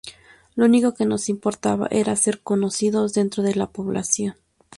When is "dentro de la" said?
3.13-3.67